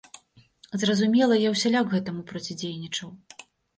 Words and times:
Зразумела, 0.83 1.37
я 1.41 1.49
ўсяляк 1.55 1.85
гэтаму 1.93 2.21
процідзейнічаў. 2.33 3.09